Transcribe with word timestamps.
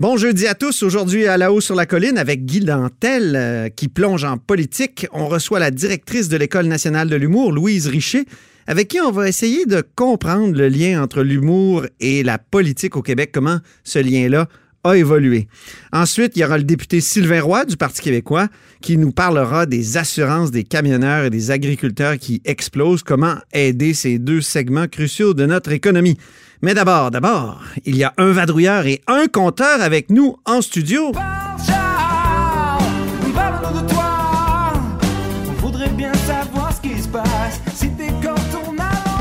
Bon 0.00 0.16
jeudi 0.16 0.46
à 0.46 0.54
tous. 0.54 0.84
Aujourd'hui, 0.84 1.26
à 1.26 1.36
la 1.36 1.52
haut 1.52 1.60
sur 1.60 1.74
la 1.74 1.84
colline, 1.84 2.18
avec 2.18 2.44
Guy 2.44 2.60
Dantel, 2.60 3.34
euh, 3.34 3.68
qui 3.68 3.88
plonge 3.88 4.22
en 4.22 4.38
politique, 4.38 5.08
on 5.12 5.26
reçoit 5.26 5.58
la 5.58 5.72
directrice 5.72 6.28
de 6.28 6.36
l'École 6.36 6.66
nationale 6.66 7.08
de 7.08 7.16
l'humour, 7.16 7.50
Louise 7.50 7.88
Richer, 7.88 8.24
avec 8.68 8.86
qui 8.86 9.00
on 9.00 9.10
va 9.10 9.28
essayer 9.28 9.66
de 9.66 9.82
comprendre 9.96 10.56
le 10.56 10.68
lien 10.68 11.02
entre 11.02 11.24
l'humour 11.24 11.84
et 11.98 12.22
la 12.22 12.38
politique 12.38 12.96
au 12.96 13.02
Québec, 13.02 13.32
comment 13.34 13.58
ce 13.82 13.98
lien-là 13.98 14.46
a. 14.88 15.48
Ensuite, 15.92 16.32
il 16.36 16.40
y 16.40 16.44
aura 16.44 16.58
le 16.58 16.64
député 16.64 17.00
Sylvain 17.00 17.42
Roy 17.42 17.64
du 17.64 17.76
Parti 17.76 18.02
québécois 18.02 18.48
qui 18.80 18.96
nous 18.96 19.12
parlera 19.12 19.66
des 19.66 19.96
assurances 19.96 20.50
des 20.50 20.64
camionneurs 20.64 21.24
et 21.24 21.30
des 21.30 21.50
agriculteurs 21.50 22.18
qui 22.18 22.40
explosent, 22.44 23.02
comment 23.02 23.36
aider 23.52 23.94
ces 23.94 24.18
deux 24.18 24.40
segments 24.40 24.86
cruciaux 24.86 25.34
de 25.34 25.46
notre 25.46 25.72
économie? 25.72 26.16
Mais 26.62 26.74
d'abord, 26.74 27.10
d'abord, 27.10 27.62
il 27.84 27.96
y 27.96 28.04
a 28.04 28.12
un 28.18 28.32
vadrouilleur 28.32 28.86
et 28.86 29.00
un 29.06 29.26
compteur 29.26 29.80
avec 29.80 30.10
nous 30.10 30.36
en 30.44 30.60
studio. 30.60 31.12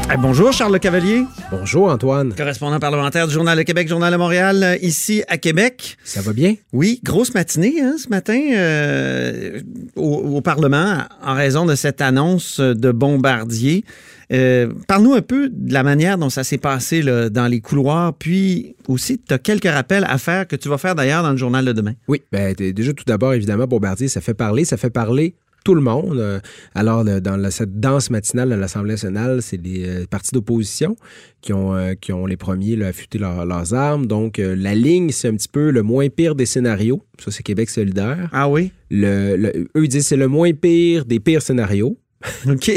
Eh, 0.10 0.16
bonjour 0.18 0.54
Charles 0.54 0.72
Le 0.72 0.80
Cavalier, 0.80 1.24
Bonjour 1.52 1.92
Antoine, 1.92 2.34
correspondant 2.34 2.80
parlementaire 2.80 3.28
du 3.28 3.34
Journal 3.34 3.58
de 3.58 3.64
Québec, 3.64 3.90
Journal 3.90 4.12
de 4.12 4.18
Montréal, 4.18 4.64
euh, 4.64 4.78
ici 4.82 5.22
à 5.28 5.38
Québec. 5.38 5.98
ça 6.06 6.22
va 6.22 6.32
bien? 6.32 6.56
Oui, 6.72 7.02
grosse 7.04 7.34
matinée 7.34 7.82
hein, 7.82 7.96
ce 8.02 8.08
matin 8.08 8.40
euh, 8.56 9.60
au, 9.98 10.38
au 10.38 10.42
Parlement 10.42 11.00
en 11.22 11.34
raison 11.34 11.66
de 11.66 11.76
cette 11.76 12.00
annonce 12.00 12.62
de 12.62 12.92
Bombardier. 12.92 13.84
Euh, 14.32 14.72
Parle-nous 14.88 15.14
un 15.14 15.22
peu 15.22 15.50
de 15.50 15.74
la 15.74 15.84
manière 15.84 16.18
dont 16.18 16.30
ça 16.30 16.46
s'est 16.46 16.58
passé 16.58 17.02
là, 17.02 17.30
dans 17.30 17.48
les 17.48 17.60
couloirs, 17.60 18.14
puis 18.14 18.76
aussi, 18.88 19.20
tu 19.20 19.34
as 19.34 19.40
quelques 19.40 19.70
rappels 19.70 20.06
à 20.10 20.18
faire 20.18 20.48
que 20.48 20.56
tu 20.56 20.70
vas 20.70 20.78
faire 20.78 20.96
d'ailleurs 20.96 21.24
dans 21.24 21.32
le 21.32 21.38
journal 21.38 21.66
de 21.66 21.74
demain. 21.74 21.94
Oui, 22.08 22.22
ben, 22.32 22.54
déjà 22.54 22.94
tout 22.94 23.06
d'abord, 23.06 23.34
évidemment, 23.34 23.68
Bombardier, 23.68 24.08
ça 24.08 24.22
fait 24.22 24.34
parler, 24.34 24.64
ça 24.64 24.78
fait 24.78 24.90
parler 24.90 25.36
tout 25.68 25.76
le 25.76 25.82
monde. 25.82 26.18
Euh, 26.20 26.40
Alors, 26.76 27.04
dans 27.04 27.36
la- 27.36 27.52
cette 27.52 27.78
danse 27.80 28.10
matinale 28.10 28.50
de 28.52 28.56
l'Assemblée 28.56 28.94
nationale, 28.94 29.42
c'est 29.42 29.58
les 29.62 29.86
euh, 29.86 30.06
partis 30.10 30.32
d'opposition 30.34 30.96
qui 31.42 31.52
ont, 31.52 31.76
euh, 31.76 31.94
qui 31.94 32.14
ont 32.14 32.26
les 32.26 32.38
premiers 32.38 32.78
là, 32.78 32.88
affûté 32.88 33.18
leur- 33.18 33.46
leurs 33.46 33.74
armes. 33.74 34.06
Donc, 34.08 34.38
la 34.38 34.74
ligne, 34.76 35.10
c'est 35.12 35.28
un 35.28 35.36
petit 35.36 35.50
peu 35.50 35.70
le 35.72 35.84
moins 35.84 36.08
pire 36.08 36.36
des 36.36 36.46
scénarios. 36.46 37.02
Ça, 37.20 37.32
c'est 37.32 37.44
Québec 37.44 37.70
solidaire. 37.70 38.30
Ah 38.32 38.48
oui? 38.48 38.72
Le, 38.90 39.36
le- 39.36 39.68
eux, 39.76 39.84
ils 39.84 39.90
disent 39.90 40.04
que 40.04 40.08
c'est 40.10 40.16
le 40.16 40.30
moins 40.30 40.54
pire 40.54 41.04
des 41.04 41.20
pires 41.20 41.42
scénarios. 41.42 41.98
OK. 42.50 42.72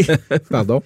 Pardon. 0.51 0.83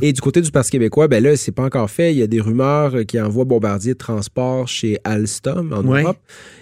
Et 0.00 0.12
du 0.12 0.20
côté 0.20 0.40
du 0.40 0.50
Parti 0.50 0.70
québécois, 0.70 1.08
ben 1.08 1.22
là, 1.22 1.36
c'est 1.36 1.52
pas 1.52 1.64
encore 1.64 1.90
fait. 1.90 2.12
Il 2.12 2.18
y 2.18 2.22
a 2.22 2.26
des 2.26 2.40
rumeurs 2.40 2.94
qui 3.06 3.20
envoient 3.20 3.44
Bombardier 3.44 3.92
de 3.94 3.98
transport 3.98 4.68
chez 4.68 4.98
Alstom 5.04 5.72
en 5.72 5.82
Ouais. 5.84 6.02
Europe. 6.02 6.18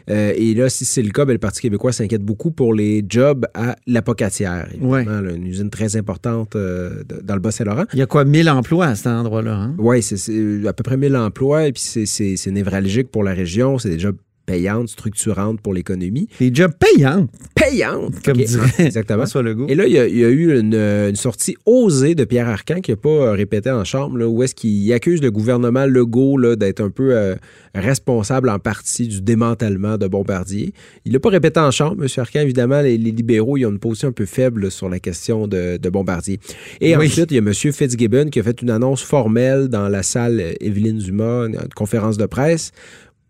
Euh, 0.08 0.32
et 0.36 0.54
là, 0.54 0.68
si 0.68 0.84
c'est 0.84 1.02
le 1.02 1.10
cas, 1.10 1.24
ben, 1.24 1.32
le 1.32 1.38
Parti 1.38 1.60
québécois 1.60 1.92
s'inquiète 1.92 2.22
beaucoup 2.22 2.50
pour 2.52 2.74
les 2.74 3.04
jobs 3.08 3.44
à 3.54 3.76
l'apocatière. 3.86 4.68
Là, 4.80 5.20
une 5.34 5.46
usine 5.46 5.70
très 5.70 5.96
importante 5.96 6.54
euh, 6.56 7.02
dans 7.24 7.34
le 7.34 7.40
Bas-Saint-Laurent. 7.40 7.84
Il 7.92 7.98
y 7.98 8.02
a 8.02 8.06
quoi, 8.06 8.24
1000 8.24 8.48
emplois 8.50 8.86
à 8.86 8.94
cet 8.94 9.08
endroit-là? 9.08 9.54
Hein? 9.54 9.74
Oui, 9.78 10.02
c'est 10.02 10.66
à 10.66 10.72
peu 10.72 10.82
près 10.82 10.96
1000 10.96 11.16
emplois 11.16 11.66
et 11.66 11.72
puis 11.72 11.82
c'est 11.82 12.50
névralgique 12.50 13.10
pour 13.10 13.24
la 13.24 13.32
région. 13.32 13.78
C'est 13.78 13.88
des 13.90 13.98
jobs 13.98 14.16
payantes, 14.46 14.88
structurantes 14.88 15.60
pour 15.60 15.74
l'économie. 15.74 16.28
Des 16.40 16.54
jobs 16.54 16.72
payants, 16.78 17.26
Payantes! 17.54 18.14
comme 18.24 18.36
dirait 18.36 18.70
Exactement. 18.78 19.18
François 19.18 19.42
Legault. 19.42 19.66
Et 19.68 19.74
là, 19.74 19.86
il 19.86 19.92
y 19.92 19.98
a, 19.98 20.06
il 20.06 20.16
y 20.18 20.24
a 20.24 20.28
eu 20.28 20.58
une, 20.58 20.74
une 20.74 21.16
sortie 21.16 21.56
osée 21.66 22.14
de 22.14 22.24
Pierre 22.24 22.48
Arcan 22.48 22.80
qui 22.80 22.92
n'a 22.92 22.96
pas 22.96 23.08
euh, 23.08 23.32
répété 23.32 23.70
en 23.70 23.84
chambre, 23.84 24.16
là, 24.18 24.28
où 24.28 24.42
est-ce 24.42 24.54
qu'il 24.54 24.92
accuse 24.92 25.20
le 25.20 25.30
gouvernement 25.30 25.84
Legault 25.86 26.56
d'être 26.56 26.80
un 26.80 26.90
peu 26.90 27.16
euh, 27.16 27.34
responsable 27.74 28.48
en 28.48 28.58
partie 28.58 29.08
du 29.08 29.20
démantèlement 29.20 29.98
de 29.98 30.06
Bombardier. 30.06 30.72
Il 31.04 31.12
l'a 31.12 31.20
pas 31.20 31.30
répété 31.30 31.60
en 31.60 31.70
chambre, 31.70 32.02
M. 32.02 32.08
Arcan. 32.16 32.40
Évidemment, 32.40 32.80
les, 32.80 32.96
les 32.98 33.10
libéraux, 33.10 33.56
ils 33.56 33.66
ont 33.66 33.70
une 33.70 33.78
position 33.78 34.08
un 34.08 34.12
peu 34.12 34.26
faible 34.26 34.70
sur 34.70 34.88
la 34.88 34.98
question 34.98 35.46
de, 35.46 35.76
de 35.76 35.88
Bombardier. 35.90 36.38
Et 36.80 36.96
Oui. 36.96 37.06
ensuite, 37.06 37.30
il 37.30 37.34
y 37.34 37.38
a 37.38 37.42
M. 37.42 37.52
Fitzgibbon 37.52 38.26
qui 38.30 38.40
a 38.40 38.42
fait 38.42 38.62
une 38.62 38.70
annonce 38.70 39.02
formelle 39.02 39.68
dans 39.68 39.88
la 39.88 40.02
salle 40.02 40.40
euh, 40.40 40.52
Evelyne 40.60 40.98
Dumas, 40.98 41.46
une 41.46 41.58
conférence 41.74 42.16
de 42.16 42.26
presse, 42.26 42.72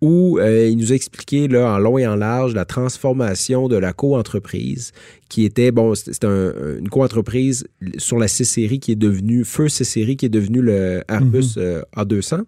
où 0.02 0.38
euh, 0.38 0.68
il 0.68 0.76
nous 0.76 0.92
a 0.92 0.94
expliqué 0.94 1.48
là, 1.48 1.74
en 1.74 1.78
long 1.78 1.96
et 1.98 2.06
en 2.06 2.16
large 2.16 2.54
la 2.54 2.64
transformation 2.64 3.68
de 3.68 3.76
la 3.76 3.92
co-entreprise 3.92 4.92
qui 5.28 5.44
était, 5.44 5.70
bon, 5.70 5.92
un- 6.22 6.78
une 6.78 6.88
co-entreprise 6.88 7.66
sur 7.98 8.18
la 8.18 8.28
C-Série 8.28 8.78
qui 8.78 8.92
est 8.92 8.96
devenue, 8.96 9.44
Feu 9.44 9.68
C-Série 9.68 10.16
qui 10.16 10.26
est 10.26 10.30
devenue 10.30 10.60
le 10.62 11.02
Airbus 11.08 11.54
euh, 11.56 11.82
A200. 11.96 12.42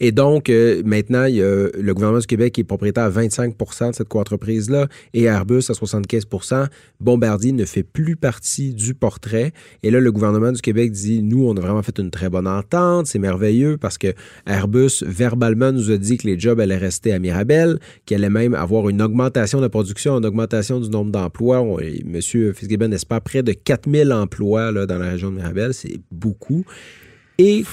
Et 0.00 0.12
donc, 0.12 0.50
euh, 0.50 0.82
maintenant, 0.84 1.26
le 1.26 1.92
gouvernement 1.92 2.20
du 2.20 2.26
Québec 2.26 2.54
qui 2.54 2.62
est 2.62 2.64
propriétaire 2.64 3.04
à 3.04 3.10
25 3.10 3.56
de 3.56 3.94
cette 3.94 4.08
co-entreprise-là 4.08 4.86
et 5.14 5.24
Airbus 5.24 5.64
à 5.68 5.72
75% 5.72 6.66
Bombardier 7.00 7.52
ne 7.52 7.64
fait 7.64 7.82
plus 7.82 8.16
partie 8.16 8.74
du 8.74 8.94
portrait. 8.94 9.52
Et 9.82 9.90
là, 9.90 10.00
le 10.00 10.12
gouvernement 10.12 10.52
du 10.52 10.60
Québec 10.60 10.92
dit, 10.92 11.22
nous, 11.22 11.46
on 11.46 11.56
a 11.56 11.60
vraiment 11.60 11.82
fait 11.82 11.98
une 11.98 12.10
très 12.10 12.28
bonne 12.28 12.46
entente, 12.46 13.06
c'est 13.06 13.18
merveilleux 13.18 13.76
parce 13.76 13.98
que 13.98 14.14
Airbus, 14.46 15.04
verbalement, 15.06 15.72
nous 15.72 15.90
a 15.90 15.96
dit 15.96 16.16
que 16.16 16.26
les 16.26 16.38
jobs 16.38 16.60
allaient 16.60 16.76
rester 16.76 17.12
à 17.12 17.18
Mirabel, 17.18 17.78
qu'il 18.04 18.16
allait 18.16 18.30
même 18.30 18.54
avoir 18.54 18.88
une 18.88 19.02
augmentation 19.02 19.58
de 19.58 19.64
la 19.64 19.68
production, 19.68 20.18
une 20.18 20.26
augmentation 20.26 20.80
du 20.80 20.90
nombre 20.90 21.10
d'emplois. 21.10 21.58
M. 21.80 22.20
Fitzgibbon 22.20 22.92
espère 22.92 23.20
près 23.20 23.42
de 23.42 23.52
4000 23.52 24.12
emplois 24.12 24.72
là, 24.72 24.86
dans 24.86 24.98
la 24.98 25.10
région 25.10 25.30
de 25.30 25.36
Mirabel. 25.36 25.74
C'est 25.74 26.00
beaucoup. 26.10 26.64
Et 27.38 27.64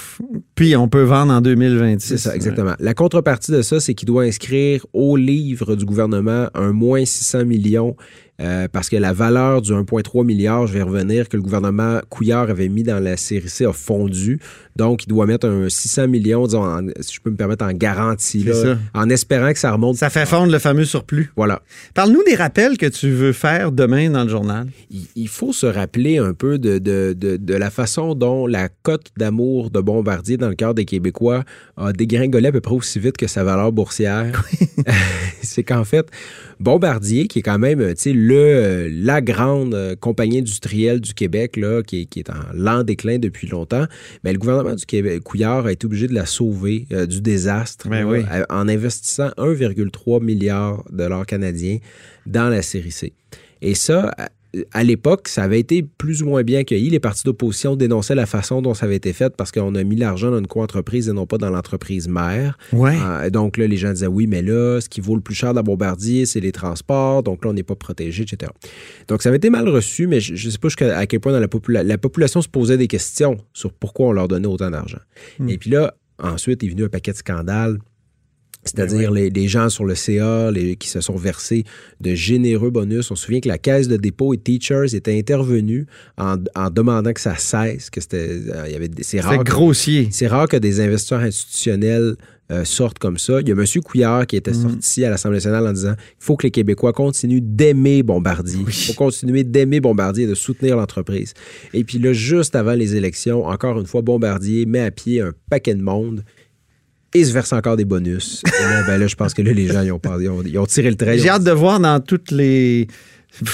Puis 0.56 0.76
on 0.76 0.88
peut 0.90 1.04
vendre 1.04 1.34
en 1.34 1.42
2026. 1.42 2.08
c'est 2.08 2.18
ça, 2.18 2.36
exactement. 2.36 2.74
La 2.80 2.94
contrepartie 2.94 3.52
de 3.52 3.62
ça, 3.62 3.80
c'est 3.80 3.94
qu'il 3.94 4.08
doit 4.08 4.24
inscrire 4.24 4.86
au 4.94 5.16
livre 5.16 5.76
du 5.76 5.86
gouvernement 5.86 6.50
un 6.54 6.74
moins 6.74 7.06
600 7.06 7.46
millions 7.46 7.96
euh, 8.42 8.68
parce 8.72 8.90
que 8.90 8.96
la 8.98 9.14
valeur 9.14 9.62
du 9.62 9.72
1,3 9.72 10.26
milliard, 10.26 10.66
je 10.68 10.74
vais 10.74 10.82
revenir, 10.82 11.30
que 11.30 11.38
le 11.38 11.44
gouvernement 11.44 12.00
Couillard 12.10 12.50
avait 12.50 12.68
mis 12.70 12.84
dans 12.84 13.00
la 13.02 13.16
série 13.16 13.48
C 13.50 13.66
a 13.66 13.74
fondu. 13.74 14.40
Donc, 14.76 15.04
il 15.04 15.08
doit 15.10 15.28
mettre 15.28 15.48
un 15.48 15.70
600 15.70 16.08
millions, 16.08 16.46
disons, 16.48 16.64
en- 16.64 16.88
si 17.00 17.14
je 17.16 17.22
peux 17.22 17.30
me 17.30 17.36
permettre, 17.36 17.64
en 17.64 17.72
garantie, 17.74 18.44
là, 18.44 18.76
en 18.96 19.08
espérant 19.10 19.54
que 19.54 19.60
ça 19.60 19.72
remonte. 19.72 19.98
Ça 19.98 20.10
fait 20.10 20.26
fondre 20.26 20.52
le 20.52 20.58
fameux 20.58 20.84
surplus. 20.86 21.32
Voilà. 21.36 21.62
Parle-nous 21.94 22.24
des 22.24 22.34
rappels 22.34 22.78
que 22.78 22.88
tu 22.88 23.12
veux 23.12 23.34
faire 23.34 23.72
demain 23.72 24.10
dans 24.10 24.24
le 24.24 24.30
journal. 24.30 24.68
il, 24.90 25.06
il 25.16 25.28
faut 25.28 25.54
se 25.54 25.68
rappeler 25.68 26.18
un 26.18 26.34
peu 26.34 26.58
de, 26.58 26.80
de, 26.80 27.14
de, 27.16 27.38
de 27.38 27.54
la 27.56 27.70
façon 27.70 28.16
dont 28.16 28.48
la 28.48 28.68
cote 28.68 29.12
d'amour 29.16 29.70
de 29.70 29.80
Bombardier 29.80 30.38
dans 30.38 30.50
le 30.50 30.56
cœur 30.56 30.74
des 30.74 30.86
Québécois 30.86 31.44
a 31.78 31.94
dégringolé 31.94 32.48
à 32.48 32.52
peu 32.52 32.62
près 32.62 32.74
aussi 32.76 33.00
vite 33.00 33.18
que 33.18 33.28
sa 33.28 33.44
valeur 33.44 33.72
boursière. 33.72 34.44
C'est 35.44 35.64
qu'en 35.64 35.84
fait, 35.84 36.08
Bombardier, 36.60 37.28
qui 37.28 37.40
est 37.40 37.44
quand 37.44 37.60
même 37.60 37.80
tu 37.94 37.94
sais, 37.98 38.14
le, 38.34 38.40
euh, 38.40 38.90
la 38.92 39.22
grande 39.22 39.74
euh, 39.74 39.96
compagnie 39.96 40.40
industrielle 40.40 41.00
du 41.00 41.14
Québec, 41.14 41.58
là, 41.58 41.82
qui, 41.84 42.02
est, 42.02 42.06
qui 42.06 42.20
est 42.20 42.30
en 42.30 42.34
lent 42.54 42.84
déclin 42.84 43.18
depuis 43.20 43.48
longtemps, 43.48 43.86
mais 44.24 44.34
le 44.34 44.40
gouvernement 44.40 44.76
du 44.76 44.86
Québec, 44.86 45.22
Couillard, 45.24 45.66
a 45.66 45.72
été 45.72 45.86
obligé 45.86 46.08
de 46.08 46.14
la 46.14 46.26
sauver 46.26 46.88
euh, 46.92 47.06
du 47.06 47.22
désastre 47.22 47.88
Ben 47.90 48.02
là, 48.02 48.06
oui. 48.12 48.20
à- 48.30 48.46
en 48.50 48.68
investissant 48.68 49.30
1,3 49.38 50.22
milliard 50.24 50.84
de 50.92 50.98
dollars 50.98 51.26
canadiens 51.26 51.78
dans 52.26 52.50
la 52.50 52.62
série 52.62 52.92
C. 52.92 53.14
Et 53.62 53.76
ça, 53.76 54.12
à- 54.72 54.84
l'époque, 54.84 55.28
ça 55.28 55.44
avait 55.44 55.60
été 55.60 55.82
plus 55.84 56.22
ou 56.24 56.28
moins 56.28 56.44
bien 56.44 56.60
accueilli. 56.60 56.90
Les 56.90 57.00
partis 57.00 57.24
d'opposition 57.24 57.76
dénonçaient 57.76 58.16
la 58.16 58.26
façon 58.26 58.62
dont 58.62 58.74
ça 58.74 58.86
avait 58.86 58.96
été 58.98 59.14
fait 59.14 59.36
parce 59.36 59.52
qu'on 59.52 59.74
a 59.76 59.84
mis 59.84 59.96
l'argent 59.96 60.32
dans 60.32 60.40
une 60.40 60.48
co-entreprise 60.48 61.10
et 61.10 61.14
non 61.14 61.26
pas 61.26 61.38
dans 61.38 61.50
l'entreprise 61.50 62.08
mère. 62.08 62.58
Ouais. 62.72 62.96
Euh, 63.02 63.30
donc 63.30 63.58
là, 63.58 63.68
les 63.68 63.78
gens 63.78 63.92
disaient 63.92 64.08
oui, 64.08 64.28
mais 64.28 64.42
là, 64.42 64.80
ce 64.82 64.90
qui 64.90 65.02
vaut 65.02 65.16
le 65.16 65.22
plus 65.22 65.36
cher 65.36 65.52
de 65.52 65.56
la 65.56 65.64
Bombardier, 65.64 66.26
c'est 66.26 66.40
les 66.40 66.52
transports. 66.52 67.24
Donc 67.24 67.44
là, 67.46 67.52
on 67.52 67.54
n'est 67.54 67.64
pas 67.64 67.76
protégé, 67.76 68.24
etc. 68.24 68.52
Donc 69.08 69.22
ça 69.24 69.30
avait 69.30 69.38
été 69.38 69.50
mal 69.50 69.68
reçu, 69.70 70.08
mais 70.08 70.20
je 70.20 70.34
ne 70.34 70.52
sais 70.52 70.58
pas 70.58 70.68
jusqu'à 70.70 70.98
à 70.98 71.06
quel 71.08 71.20
point 71.20 71.32
dans 71.32 71.40
la, 71.40 71.48
popula- 71.48 71.84
la 71.84 71.98
population 71.98 72.42
se 72.42 72.48
posait 72.50 72.78
des 72.78 72.88
questions 72.88 73.38
sur 73.54 73.74
pourquoi 73.74 74.08
on 74.08 74.12
leur 74.12 74.28
donnait 74.28 74.48
autant 74.48 74.70
d'argent. 74.70 75.00
Et 75.48 75.58
puis 75.58 75.70
là, 75.70 75.96
ensuite 76.22 76.64
est 76.64 76.68
venu 76.68 76.84
un 76.84 76.90
paquet 76.90 77.12
de 77.12 77.18
scandales. 77.18 77.78
C'est-à-dire 78.66 79.12
les, 79.12 79.30
les 79.30 79.48
gens 79.48 79.70
sur 79.70 79.86
le 79.86 79.96
CA 79.96 80.52
les- 80.52 80.76
qui 80.76 80.88
se 80.90 81.02
sont 81.02 81.16
versés 81.16 81.64
de 82.02 82.16
généreux 82.16 82.70
bonus. 82.70 83.12
On 83.12 83.16
se 83.16 83.26
souvient 83.26 83.40
que 83.42 83.50
la 83.50 83.58
Caisse 83.58 83.88
de 83.88 83.98
dépôt 83.98 84.34
et 84.34 84.38
Teachers 84.38 84.96
était 84.96 85.18
intervenue 85.18 85.86
en, 86.18 86.36
en 86.56 86.70
demandant 86.70 87.12
que 87.14 87.22
ça 87.22 87.36
cesse, 87.36 87.90
que 87.90 88.00
c'était, 88.02 88.30
euh, 88.50 88.64
il 88.68 88.72
y 88.72 88.76
avait 88.76 88.90
c'est 89.02 89.20
rare 89.20 89.40
que- 89.40 89.44
grossier. 89.44 90.08
c'est 90.12 90.28
rare 90.28 90.48
que 90.48 90.58
des 90.58 90.80
investisseurs 90.80 91.20
institutionnels 91.22 92.16
euh, 92.52 92.66
sortent 92.66 93.00
comme 93.00 93.18
ça. 93.18 93.40
Il 93.40 93.48
y 93.48 93.52
a 93.52 93.56
M. 93.56 93.66
Couillard 93.84 94.28
qui 94.28 94.36
était 94.36 94.52
Mhm. 94.52 94.70
sorti 94.72 95.06
à 95.06 95.10
l'Assemblée 95.10 95.38
nationale 95.38 95.66
en 95.66 95.72
disant 95.72 95.96
il 95.98 96.24
faut 96.24 96.36
que 96.36 96.46
les 96.46 96.52
Québécois 96.52 96.92
continuent 96.92 97.40
d'aimer 97.42 98.04
Bombardier. 98.04 98.60
Il 98.68 98.74
faut 98.74 98.94
continuer 98.94 99.44
d'aimer 99.46 99.80
Bombardier 99.80 100.26
et 100.26 100.28
de 100.28 100.36
soutenir 100.36 100.76
l'entreprise. 100.76 101.34
Et 101.74 101.86
puis 101.86 102.00
là, 102.00 102.12
juste 102.12 102.56
avant 102.56 102.74
les 102.74 102.96
élections, 102.96 103.46
encore 103.46 103.80
une 103.80 103.86
fois, 103.88 104.02
Bombardier 104.02 104.66
met 104.66 104.82
à 104.82 104.92
pied 104.92 105.22
un 105.22 105.32
paquet 105.50 105.74
de 105.74 105.82
monde 105.82 106.24
et 107.14 107.24
se 107.24 107.32
verse 107.34 107.54
encore 107.54 107.76
des 107.78 107.86
bonus. 107.86 108.42
Et 108.46 108.64
là, 108.64 108.84
ben 108.88 108.98
là, 108.98 109.08
je 109.08 109.16
pense 109.16 109.34
que 109.34 109.42
là, 109.42 109.52
les 109.54 109.68
gens, 109.68 109.82
ils 109.82 109.92
ont, 109.92 110.00
pas- 110.00 110.18
ils 110.20 110.30
ont- 110.30 110.42
ils 110.46 110.58
ont 110.58 110.66
tiré 110.66 110.90
le 110.90 110.96
trait. 110.96 111.18
J'ai 111.18 111.30
hâte 111.30 111.44
de 111.44 111.52
voir 111.52 111.80
dans 111.80 112.00
toutes 112.00 112.32
les, 112.32 112.88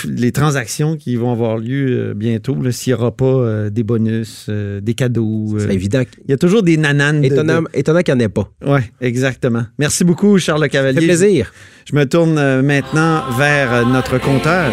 les 0.05 0.31
transactions 0.31 0.95
qui 0.97 1.15
vont 1.15 1.31
avoir 1.31 1.57
lieu 1.57 2.09
euh, 2.09 2.13
bientôt, 2.13 2.55
s'il 2.71 2.93
n'y 2.93 2.99
aura 2.99 3.11
pas 3.15 3.25
euh, 3.25 3.69
des 3.69 3.83
bonus, 3.83 4.45
euh, 4.49 4.79
des 4.81 4.93
cadeaux. 4.93 5.55
euh. 5.55 5.59
C'est 5.67 5.73
évident. 5.73 6.03
Il 6.25 6.31
y 6.31 6.33
a 6.33 6.37
toujours 6.37 6.63
des 6.63 6.77
nananes. 6.77 7.21
de- 7.21 7.25
Étonnant, 7.27 7.63
étonnant 7.73 8.01
qu'il 8.01 8.13
n'y 8.15 8.21
en 8.21 8.25
ait 8.25 8.29
pas. 8.29 8.49
Oui, 8.65 8.79
exactement. 9.01 9.63
Merci 9.77 10.03
beaucoup, 10.03 10.37
Charles 10.37 10.61
Ça 10.61 10.69
Cavalier. 10.69 10.99
fait 11.01 11.05
plaisir. 11.07 11.51
Je 11.89 11.95
me 11.95 12.05
tourne 12.05 12.61
maintenant 12.61 13.23
vers 13.37 13.85
notre 13.87 14.19
compteur. 14.19 14.71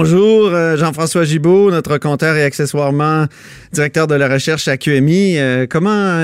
Bonjour, 0.00 0.54
euh, 0.54 0.76
Jean-François 0.76 1.24
Gibault, 1.24 1.72
notre 1.72 1.98
compteur 1.98 2.36
et 2.36 2.44
accessoirement 2.44 3.26
directeur 3.72 4.06
de 4.06 4.14
la 4.14 4.28
recherche 4.28 4.68
à 4.68 4.76
QMI. 4.76 5.38
Euh, 5.38 5.66
comment 5.68 6.22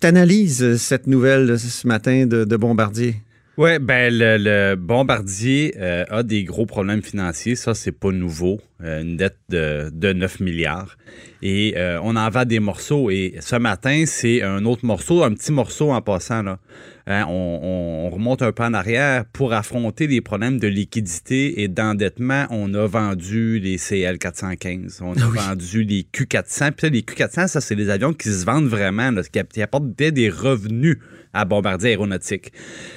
tu 0.00 0.06
analyses 0.06 0.76
cette 0.76 1.08
nouvelle 1.08 1.58
ce 1.58 1.84
matin 1.88 2.26
de, 2.26 2.56
Bombardier? 2.56 3.16
Oui, 3.58 3.80
ben 3.80 4.14
le, 4.16 4.76
Bombardier 4.76 5.74
euh, 5.80 6.04
a 6.10 6.22
des 6.22 6.44
gros 6.44 6.64
problèmes 6.64 7.02
financiers. 7.02 7.56
Ça, 7.56 7.74
c'est 7.74 7.90
pas 7.90 8.12
nouveau. 8.12 8.60
Euh, 8.84 9.02
une 9.02 9.16
dette 9.16 9.38
de, 9.48 9.90
de 9.92 10.12
9 10.12 10.40
milliards. 10.40 10.96
Et 11.40 11.74
euh, 11.76 12.00
on 12.02 12.16
en 12.16 12.28
vend 12.30 12.44
des 12.44 12.58
morceaux. 12.58 13.10
Et 13.10 13.34
ce 13.40 13.54
matin, 13.56 14.04
c'est 14.06 14.42
un 14.42 14.64
autre 14.64 14.84
morceau, 14.84 15.22
un 15.22 15.32
petit 15.34 15.52
morceau 15.52 15.92
en 15.92 16.00
passant. 16.02 16.42
Là. 16.42 16.58
Hein, 17.06 17.26
on, 17.28 17.60
on- 17.62 17.92
on 18.06 18.10
remonte 18.10 18.42
un 18.42 18.50
peu 18.52 18.64
en 18.64 18.74
arrière. 18.74 19.24
Pour 19.32 19.52
affronter 19.52 20.06
les 20.08 20.20
problèmes 20.20 20.58
de 20.58 20.66
liquidité 20.68 21.62
et 21.62 21.68
d'endettement, 21.68 22.46
on 22.50 22.74
a 22.74 22.86
vendu 22.86 23.60
les 23.60 23.78
CL 23.78 24.18
415. 24.18 25.00
On 25.02 25.12
a 25.14 25.26
vendu 25.26 25.84
les 25.84 26.02
Q400. 26.12 26.72
Puis 26.72 26.90
les 26.90 27.02
Q400, 27.02 27.46
ça, 27.48 27.60
c'est 27.60 27.76
des 27.76 27.88
avions 27.90 28.12
qui 28.12 28.28
se 28.28 28.44
vendent 28.44 28.66
vraiment, 28.68 29.10
là, 29.12 29.22
qui, 29.22 29.40
qui 29.52 29.62
apportent 29.62 29.94
des, 29.96 30.10
des 30.10 30.28
revenus 30.28 30.98
à 31.34 31.44
Bombardier 31.46 31.90
Aéronautique. 31.90 32.52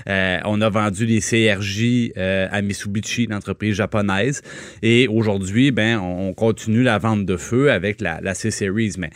Euh, 0.10 0.40
on 0.44 0.60
a 0.60 0.70
vendu 0.70 1.06
les 1.06 1.22
CRJ 1.22 2.12
euh, 2.18 2.48
à 2.52 2.62
Mitsubishi, 2.62 3.28
l'entreprise 3.28 3.76
japonaise. 3.76 4.42
Et 4.82 5.08
aujourd'hui, 5.08 5.72
ben, 5.76 6.00
on, 6.00 6.30
on 6.30 6.34
continue 6.34 6.82
la 6.82 6.98
vente 6.98 7.26
de 7.26 7.38
feu 7.38 7.72
avec 7.72 8.02
la, 8.02 8.20
la 8.22 8.34
C-Series. 8.34 8.96
Mais 8.98 9.12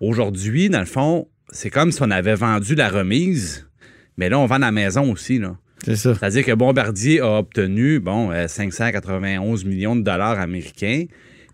aujourd'hui, 0.00 0.70
dans 0.70 0.80
le 0.80 0.86
fond, 0.86 1.28
c'est 1.50 1.70
comme 1.70 1.92
si 1.92 2.02
on 2.02 2.10
avait 2.10 2.34
vendu 2.34 2.74
la 2.74 2.88
remise, 2.88 3.68
mais 4.16 4.28
là, 4.28 4.38
on 4.38 4.46
vend 4.46 4.58
la 4.58 4.72
maison 4.72 5.12
aussi. 5.12 5.38
Là. 5.38 5.56
C'est 5.84 5.96
ça. 5.96 6.14
C'est-à-dire 6.14 6.44
que 6.44 6.52
Bombardier 6.52 7.20
a 7.20 7.38
obtenu, 7.38 8.00
bon, 8.00 8.30
euh, 8.30 8.46
591 8.48 9.64
millions 9.64 9.96
de 9.96 10.02
dollars 10.02 10.40
américains. 10.40 11.04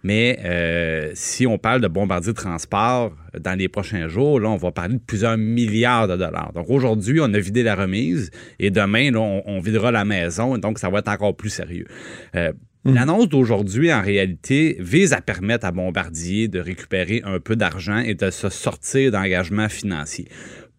Mais 0.05 0.39
euh, 0.45 1.13
si 1.15 1.47
on 1.47 1.59
parle 1.59 1.81
de 1.81 1.87
Bombardier 1.87 2.35
Transport 2.35 3.13
euh, 3.35 3.39
dans 3.39 3.57
les 3.57 3.69
prochains 3.69 4.09
jours, 4.09 4.41
là, 4.41 4.49
on 4.49 4.57
va 4.57 4.73
parler 4.73 4.95
de 4.95 5.01
plusieurs 5.01 5.39
milliards 5.39 6.09
de 6.09 6.17
dollars. 6.17 6.53
Donc 6.55 6.69
aujourd'hui, 6.71 7.21
on 7.21 7.33
a 7.33 7.39
vidé 7.39 7.63
la 7.63 7.77
remise 7.77 8.31
et 8.59 8.71
demain, 8.71 9.13
là, 9.13 9.21
on, 9.21 9.43
on 9.47 9.61
videra 9.61 9.93
la 9.93 10.05
maison. 10.05 10.59
Donc 10.59 10.79
ça 10.79 10.91
va 10.91 10.99
être 10.99 11.09
encore 11.09 11.37
plus 11.37 11.51
sérieux. 11.51 11.87
Euh, 12.35 12.53
L'annonce 12.85 13.29
d'aujourd'hui, 13.29 13.93
en 13.93 14.03
réalité, 14.03 14.77
vise 14.81 15.13
à 15.13 15.21
permettre 15.21 15.65
à 15.65 15.71
Bombardier 15.71 16.49
de 16.49 16.59
récupérer 16.59 17.23
un 17.25 17.39
peu 17.39 17.55
d'argent 17.55 17.99
et 17.99 18.15
de 18.15 18.31
se 18.31 18.49
sortir 18.49 19.13
d'engagements 19.13 19.69
financiers. 19.69 20.27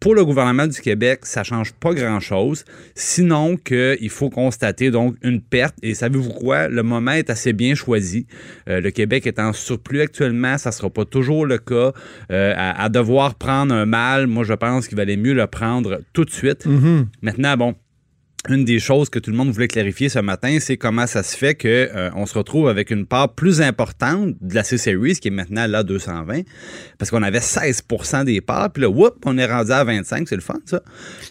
Pour 0.01 0.15
le 0.15 0.25
gouvernement 0.25 0.67
du 0.67 0.81
Québec, 0.81 1.21
ça 1.23 1.45
change 1.45 1.71
pas 1.71 1.93
grand-chose, 1.93 2.65
sinon 2.93 3.55
qu'il 3.55 4.09
faut 4.09 4.29
constater 4.29 4.91
donc 4.91 5.15
une 5.23 5.39
perte. 5.39 5.75
Et 5.81 5.93
savez-vous 5.93 6.31
quoi? 6.31 6.67
Le 6.67 6.83
moment 6.83 7.11
est 7.11 7.29
assez 7.29 7.53
bien 7.53 7.73
choisi. 7.73 8.27
Euh, 8.67 8.81
le 8.81 8.91
Québec 8.91 9.25
est 9.27 9.39
en 9.39 9.53
surplus 9.53 10.01
actuellement, 10.01 10.57
ça 10.57 10.73
sera 10.73 10.89
pas 10.89 11.05
toujours 11.05 11.45
le 11.45 11.57
cas. 11.57 11.93
Euh, 12.31 12.53
à, 12.57 12.83
à 12.83 12.89
devoir 12.89 13.35
prendre 13.35 13.73
un 13.73 13.85
mal, 13.85 14.27
moi 14.27 14.43
je 14.43 14.53
pense 14.53 14.89
qu'il 14.89 14.97
valait 14.97 15.15
mieux 15.15 15.33
le 15.33 15.47
prendre 15.47 16.01
tout 16.11 16.25
de 16.25 16.31
suite. 16.31 16.65
Maintenant, 17.21 17.55
bon, 17.55 17.75
une 18.49 18.65
des 18.65 18.79
choses 18.79 19.09
que 19.09 19.19
tout 19.19 19.31
le 19.31 19.37
monde 19.37 19.51
voulait 19.51 19.67
clarifier 19.69 20.09
ce 20.09 20.19
matin, 20.19 20.57
c'est 20.59 20.75
comment 20.75 21.07
ça 21.07 21.23
se 21.23 21.37
fait 21.37 21.55
que 21.55 21.67
euh, 21.95 22.09
on 22.15 22.25
se 22.25 22.37
retrouve 22.37 22.67
avec 22.67 22.91
une 22.91 23.05
part 23.05 23.29
plus 23.33 23.61
importante 23.61 24.35
de 24.41 24.53
la 24.55 24.63
C-Series, 24.63 25.15
qui 25.15 25.29
est 25.29 25.31
maintenant 25.31 25.65
là 25.65 25.83
220, 25.83 26.41
parce 26.97 27.09
qu'on 27.09 27.23
avait 27.23 27.39
16% 27.39 28.25
des 28.25 28.41
parts, 28.41 28.69
puis 28.71 28.81
là, 28.81 28.89
whoop, 28.89 29.15
on 29.25 29.37
est 29.37 29.45
rendu 29.45 29.71
à 29.71 29.83
25, 29.85 30.27
c'est 30.27 30.35
le 30.35 30.41
fun, 30.41 30.55
ça. 30.65 30.81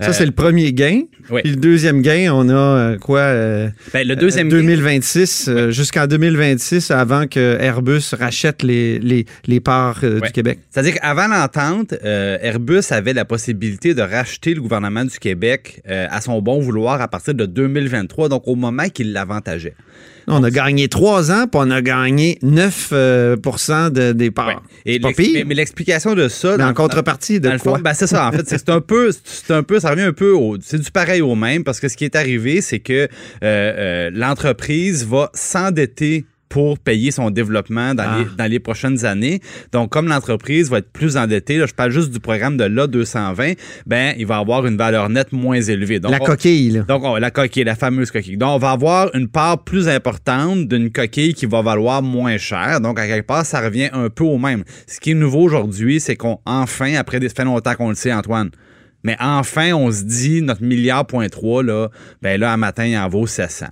Ça, 0.00 0.08
Euh, 0.08 0.12
c'est 0.12 0.24
le 0.24 0.32
premier 0.32 0.72
gain. 0.72 1.02
oui. 1.30 1.42
Puis 1.42 1.50
le 1.50 1.56
deuxième 1.56 2.00
gain, 2.00 2.32
on 2.32 2.48
a 2.48 2.54
euh, 2.54 2.98
quoi? 2.98 3.20
euh, 3.20 3.68
ben, 3.92 4.08
le 4.08 4.16
deuxième 4.16 4.46
euh, 4.46 4.50
2026, 4.50 5.48
euh, 5.48 5.70
jusqu'en 5.70 6.06
2026, 6.06 6.90
avant 6.90 7.26
que 7.26 7.58
Airbus 7.60 8.14
rachète 8.18 8.62
les, 8.62 8.98
les, 8.98 9.26
les 9.46 9.60
parts 9.60 10.00
du 10.00 10.32
Québec. 10.32 10.60
C'est-à-dire 10.70 10.94
qu'avant 10.94 11.28
l'entente, 11.28 11.92
Airbus 12.02 12.80
avait 12.90 13.12
la 13.12 13.24
possibilité 13.26 13.92
de 13.94 14.00
racheter 14.02 14.54
le 14.54 14.62
gouvernement 14.62 15.04
du 15.04 15.18
Québec 15.18 15.82
à 15.86 16.20
son 16.22 16.40
bon 16.40 16.60
vouloir 16.60 17.01
à 17.02 17.08
partir 17.08 17.34
de 17.34 17.46
2023, 17.46 18.28
donc 18.28 18.42
au 18.46 18.54
moment 18.54 18.88
qu'il 18.88 19.12
l'avantageait. 19.12 19.74
On 20.28 20.42
a 20.44 20.50
gagné 20.50 20.88
trois 20.88 21.32
ans, 21.32 21.46
puis 21.50 21.60
on 21.62 21.70
a 21.70 21.82
gagné 21.82 22.38
9 22.42 22.88
euh, 22.92 23.36
de, 23.36 24.12
des 24.12 24.30
parts. 24.30 24.46
Ouais. 24.46 24.54
Et 24.86 25.00
pas 25.00 25.12
pire. 25.12 25.30
mais, 25.34 25.44
mais 25.44 25.54
l'explication 25.54 26.14
de 26.14 26.28
ça... 26.28 26.56
Mais 26.56 26.64
en 26.64 26.68
dans- 26.68 26.74
contrepartie 26.74 27.40
de 27.40 27.48
dans 27.48 27.58
quoi? 27.58 27.78
ben, 27.78 27.92
c'est 27.92 28.06
ça. 28.06 28.28
En 28.28 28.32
fait, 28.32 28.48
c'est 28.48 28.58
c'est 28.58 28.70
un 28.70 28.80
peu, 28.80 29.10
c'est 29.24 29.52
un 29.52 29.62
peu, 29.64 29.80
ça 29.80 29.90
revient 29.90 30.02
un 30.02 30.12
peu 30.12 30.30
au, 30.30 30.56
c'est 30.60 30.78
du 30.78 30.90
pareil 30.90 31.20
au 31.20 31.34
même 31.34 31.64
parce 31.64 31.80
que 31.80 31.88
ce 31.88 31.96
qui 31.96 32.04
est 32.04 32.14
arrivé, 32.14 32.60
c'est 32.60 32.78
que 32.78 32.92
euh, 32.92 33.08
euh, 33.42 34.10
l'entreprise 34.14 35.04
va 35.06 35.30
s'endetter 35.34 36.24
pour 36.52 36.78
payer 36.78 37.10
son 37.10 37.30
développement 37.30 37.94
dans, 37.94 38.04
Ah. 38.06 38.18
les, 38.18 38.26
dans 38.36 38.44
les 38.50 38.58
prochaines 38.60 39.06
années. 39.06 39.40
Donc, 39.72 39.88
comme 39.88 40.06
l'entreprise 40.06 40.68
va 40.68 40.78
être 40.78 40.92
plus 40.92 41.16
endettée, 41.16 41.56
là, 41.56 41.64
je 41.66 41.72
parle 41.72 41.90
juste 41.92 42.10
du 42.10 42.20
programme 42.20 42.58
de 42.58 42.64
l'A220, 42.64 43.56
ben, 43.86 44.14
il 44.18 44.26
va 44.26 44.36
avoir 44.36 44.66
une 44.66 44.76
valeur 44.76 45.08
nette 45.08 45.32
moins 45.32 45.62
élevée. 45.62 45.98
Donc, 45.98 46.12
la 46.12 46.18
coquille, 46.18 46.70
là. 46.72 46.82
donc, 46.82 47.04
on- 47.04 47.16
la 47.16 47.30
coquille, 47.30 47.64
la 47.64 47.74
fameuse 47.74 48.10
coquille. 48.10 48.36
Donc, 48.36 48.50
on 48.50 48.58
va 48.58 48.72
avoir 48.72 49.08
une 49.14 49.28
part 49.28 49.64
plus 49.64 49.88
importante 49.88 50.68
d'une 50.68 50.90
coquille 50.92 51.32
qui 51.32 51.46
va 51.46 51.62
valoir 51.62 52.02
moins 52.02 52.36
cher. 52.36 52.82
Donc, 52.82 52.98
à 53.00 53.06
quelque 53.06 53.26
part, 53.26 53.46
ça 53.46 53.62
revient 53.62 53.88
un 53.94 54.10
peu 54.10 54.24
au 54.24 54.36
même. 54.36 54.62
Ce 54.86 55.00
qui 55.00 55.12
est 55.12 55.14
nouveau 55.14 55.40
aujourd'hui, 55.44 56.00
c'est 56.00 56.16
qu'on, 56.16 56.38
enfin, 56.44 56.96
après 56.96 57.18
des 57.18 57.28
ça 57.30 57.34
fait 57.36 57.44
longtemps 57.44 57.74
qu'on 57.76 57.88
le 57.88 57.94
sait, 57.94 58.12
Antoine, 58.12 58.50
mais 59.04 59.16
enfin, 59.20 59.72
on 59.72 59.90
se 59.90 60.02
dit, 60.02 60.42
notre 60.42 60.62
milliard 60.62 61.06
point 61.06 61.28
3, 61.28 61.62
là, 61.62 61.88
ben 62.20 62.38
là, 62.38 62.52
un 62.52 62.58
matin, 62.58 62.84
il 62.84 62.96
en 62.98 63.08
vaut 63.08 63.26
700. 63.26 63.68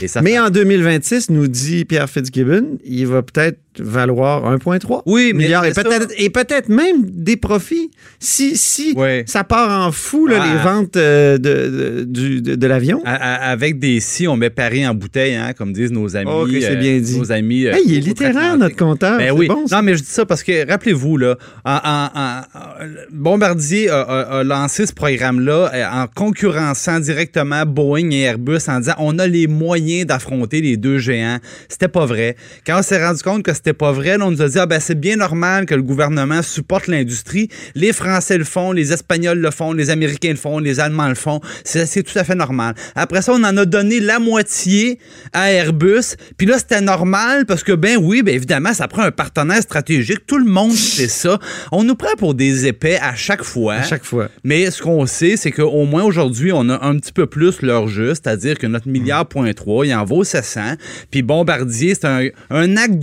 Et 0.00 0.08
ça 0.08 0.22
Mais 0.22 0.32
fait- 0.32 0.38
en 0.40 0.50
2026, 0.50 1.30
nous 1.30 1.48
dit 1.48 1.84
Pierre 1.84 2.08
Fitzgibbon, 2.08 2.78
il 2.84 3.06
va 3.06 3.22
peut-être 3.22 3.58
valoir 3.78 4.44
1,3 4.56 5.02
Oui, 5.06 5.32
mais 5.34 5.44
milliards 5.44 5.64
et 5.64 5.72
peut-être 5.72 6.12
et 6.18 6.28
peut-être 6.30 6.68
même 6.68 7.04
des 7.08 7.36
profits. 7.36 7.90
Si, 8.18 8.56
si 8.56 8.94
ça 9.26 9.44
part 9.44 9.86
en 9.86 9.92
fou, 9.92 10.26
là, 10.26 10.38
Ah. 10.42 10.46
les 10.52 10.58
ventes 10.62 10.96
euh, 10.96 11.38
de, 11.38 12.00
de, 12.00 12.04
du- 12.04 12.42
de- 12.42 12.54
de 12.56 12.66
l'avion. 12.66 13.00
Avec 13.04 13.78
des 13.78 14.00
si, 14.00 14.26
on 14.26 14.36
met 14.36 14.50
Paris 14.50 14.86
en 14.86 14.94
bouteille, 14.94 15.34
hein, 15.36 15.52
comme 15.56 15.72
disent 15.72 15.92
nos 15.92 16.16
amis. 16.16 16.30
C'est 16.60 16.76
bien 16.76 16.98
dit. 16.98 17.18
Nos 17.18 17.32
amis. 17.32 17.66
euh, 17.66 17.72
Hey, 17.74 17.82
il 17.86 17.96
est 17.98 18.00
littéraire, 18.00 18.56
notre 18.58 18.76
compteur. 18.76 19.18
Ben 19.18 19.30
oui. 19.32 19.46
bon, 19.48 19.64
non, 19.70 19.82
mais 19.82 19.94
je 19.96 20.02
dis 20.02 20.08
ça 20.10 20.26
parce 20.26 20.42
que, 20.42 20.68
rappelez-vous, 20.68 21.16
là, 21.16 21.36
en, 21.64 21.72
en- 21.74 22.08
en- 22.14 22.40
en- 22.40 22.86
Bombardier 23.12 23.88
a, 23.90 24.00
a- 24.00 24.38
a 24.40 24.44
lancé 24.44 24.86
ce 24.86 24.92
programme-là 24.92 25.70
euh, 25.74 25.84
en 25.92 26.06
concurrençant 26.06 27.00
directement 27.00 27.64
Boeing 27.66 28.10
et 28.10 28.20
Airbus 28.22 28.58
en 28.68 28.80
disant 28.80 28.94
on 28.98 29.18
a 29.18 29.26
les 29.26 29.46
moyens 29.46 30.06
d'affronter 30.06 30.60
les 30.60 30.76
deux 30.76 30.98
géants. 30.98 31.38
C'était 31.68 31.88
pas 31.88 32.06
vrai. 32.06 32.36
Quand 32.66 32.78
on 32.78 32.82
s'est 32.82 33.04
rendu 33.04 33.22
compte 33.22 33.42
que 33.42 33.52
c'était 33.60 33.74
pas 33.74 33.92
vrai, 33.92 34.16
là, 34.16 34.24
on 34.24 34.30
nous 34.30 34.40
a 34.40 34.48
dit 34.48 34.58
ah, 34.58 34.64
ben, 34.64 34.80
c'est 34.80 34.98
bien 34.98 35.16
normal 35.16 35.66
que 35.66 35.74
le 35.74 35.82
gouvernement 35.82 36.40
supporte 36.40 36.86
l'industrie. 36.86 37.50
Les 37.74 37.92
Français 37.92 38.38
le 38.38 38.44
font, 38.44 38.72
les 38.72 38.94
Espagnols 38.94 39.38
le 39.38 39.50
font, 39.50 39.74
les 39.74 39.90
Américains 39.90 40.30
le 40.30 40.36
font, 40.36 40.60
les 40.60 40.80
Allemands 40.80 41.10
le 41.10 41.14
font. 41.14 41.42
C'est 41.62 42.02
tout 42.02 42.18
à 42.18 42.24
fait 42.24 42.34
normal. 42.34 42.74
Après 42.94 43.20
ça, 43.20 43.32
on 43.34 43.44
en 43.44 43.54
a 43.54 43.66
donné 43.66 44.00
la 44.00 44.18
moitié 44.18 44.98
à 45.34 45.52
Airbus. 45.52 46.16
Puis 46.38 46.46
là, 46.46 46.56
c'était 46.56 46.80
normal 46.80 47.44
parce 47.44 47.62
que, 47.62 47.72
ben 47.72 47.98
oui, 48.00 48.22
ben 48.22 48.34
évidemment, 48.34 48.72
ça 48.72 48.88
prend 48.88 49.02
un 49.02 49.10
partenaire 49.10 49.60
stratégique. 49.60 50.24
Tout 50.26 50.38
le 50.38 50.50
monde 50.50 50.72
sait 50.74 51.08
ça. 51.08 51.38
On 51.70 51.84
nous 51.84 51.96
prend 51.96 52.16
pour 52.16 52.32
des 52.32 52.66
épais 52.66 52.98
à 53.02 53.14
chaque 53.14 53.44
fois. 53.44 53.74
À 53.74 53.82
chaque 53.82 54.04
fois. 54.04 54.30
Mais 54.42 54.70
ce 54.70 54.80
qu'on 54.80 55.04
sait, 55.04 55.36
c'est 55.36 55.52
qu'au 55.52 55.84
moins 55.84 56.04
aujourd'hui, 56.04 56.50
on 56.50 56.66
a 56.70 56.82
un 56.82 56.96
petit 56.96 57.12
peu 57.12 57.26
plus 57.26 57.60
leur 57.60 57.88
juste, 57.88 58.24
c'est-à-dire 58.24 58.58
que 58.58 58.66
notre 58.66 58.88
milliard 58.88 59.26
point 59.26 59.52
3, 59.52 59.84
il 59.84 59.94
en 59.94 60.06
vaut 60.06 60.24
700. 60.24 60.76
Puis 61.10 61.20
Bombardier, 61.20 61.94
c'est 61.94 62.06
un, 62.06 62.26
un 62.48 62.78
acte 62.78 62.94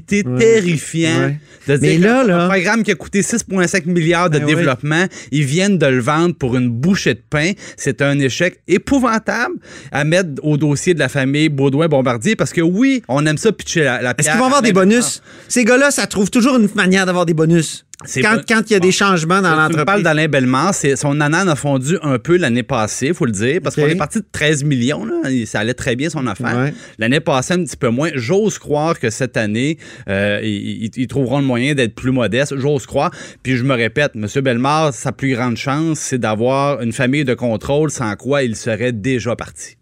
crédibilité 0.00 1.06
Ouais. 1.08 1.38
de 1.66 1.76
dire 1.76 1.80
Mais 1.80 1.98
là, 1.98 2.24
là- 2.24 2.44
un 2.44 2.48
programme 2.48 2.82
qui 2.82 2.90
a 2.90 2.94
coûté 2.94 3.22
6,5 3.22 3.86
milliards 3.86 4.30
de 4.30 4.38
Ben 4.38 4.46
développement, 4.46 5.04
ils 5.32 5.44
viennent 5.44 5.78
de 5.78 5.86
le 5.86 6.00
vendre 6.00 6.34
pour 6.34 6.56
une 6.56 6.68
bouchée 6.70 7.14
de 7.14 7.22
pain. 7.28 7.52
C'est 7.76 8.02
un 8.02 8.18
échec 8.18 8.60
épouvantable 8.68 9.54
à 9.92 10.04
mettre 10.04 10.30
au 10.42 10.56
dossier 10.56 10.94
de 10.94 10.98
la 10.98 11.08
famille 11.08 11.48
Baudouin-Bombardier 11.48 12.36
parce 12.36 12.52
que 12.52 12.60
oui, 12.60 13.02
on 13.08 13.24
aime 13.26 13.38
ça 13.38 13.52
pitcher 13.52 13.84
la, 13.84 14.02
la 14.02 14.14
Est-ce 14.18 14.28
qu'ils 14.30 14.38
vont 14.38 14.46
avoir 14.46 14.62
des 14.62 14.72
bonus? 14.72 15.22
Ces 15.48 15.64
gars-là, 15.64 15.90
ça 15.90 16.06
trouve 16.06 16.30
toujours 16.30 16.56
une 16.56 16.68
manière 16.74 17.06
d'avoir 17.06 17.26
des 17.26 17.34
bonus. 17.34 17.84
Quand, 18.22 18.40
il 18.48 18.72
y 18.72 18.76
a 18.76 18.78
bon. 18.78 18.86
des 18.86 18.92
changements 18.92 19.42
dans 19.42 19.48
Tu 19.48 19.54
me 19.54 19.56
parles 19.56 19.72
l'entreprise. 19.72 20.02
d'Alain 20.04 20.28
Bellemare, 20.28 20.72
son 20.72 21.20
ananas 21.20 21.50
a 21.50 21.56
fondu 21.56 21.98
un 22.02 22.20
peu 22.20 22.36
l'année 22.36 22.62
passée, 22.62 23.12
faut 23.12 23.26
le 23.26 23.32
dire, 23.32 23.60
parce 23.62 23.74
qu'on 23.74 23.86
est 23.86 23.96
parti 23.96 24.20
de 24.20 24.26
13 24.30 24.62
millions, 24.62 25.04
là, 25.04 25.28
ça 25.46 25.60
allait 25.60 25.74
très 25.74 25.96
bien 25.96 26.08
son 26.08 26.26
affaire. 26.28 26.56
Ouais. 26.56 26.74
L'année 26.98 27.18
passée, 27.18 27.54
un 27.54 27.64
petit 27.64 27.76
peu 27.76 27.88
moins. 27.88 28.10
J'ose 28.14 28.58
croire 28.58 29.00
que 29.00 29.10
cette 29.10 29.36
année, 29.36 29.78
euh, 30.08 30.40
ils 30.42 31.06
trouveront 31.08 31.40
le 31.40 31.44
moyen 31.44 31.74
d'être 31.74 31.96
plus 31.96 32.12
modestes. 32.12 32.56
J'ose 32.56 32.86
croire. 32.86 33.10
Puis 33.42 33.56
je 33.56 33.64
me 33.64 33.74
répète, 33.74 34.12
M. 34.14 34.26
Bellemare, 34.42 34.94
sa 34.94 35.10
plus 35.10 35.34
grande 35.34 35.56
chance, 35.56 35.98
c'est 35.98 36.18
d'avoir 36.18 36.80
une 36.80 36.92
famille 36.92 37.24
de 37.24 37.34
contrôle 37.34 37.90
sans 37.90 38.14
quoi 38.14 38.44
il 38.44 38.54
serait 38.54 38.92
déjà 38.92 39.34
parti. 39.34 39.76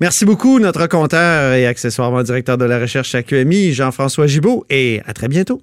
Merci 0.00 0.24
beaucoup, 0.24 0.60
notre 0.60 0.86
compteur 0.86 1.54
et 1.54 1.66
accessoirement 1.66 2.22
directeur 2.22 2.56
de 2.56 2.64
la 2.64 2.78
recherche 2.78 3.14
à 3.14 3.22
QMI, 3.22 3.72
Jean-François 3.72 4.26
Gibault, 4.26 4.64
et 4.70 5.00
à 5.06 5.12
très 5.12 5.28
bientôt. 5.28 5.62